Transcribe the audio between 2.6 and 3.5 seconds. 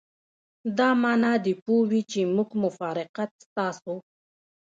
مفارقت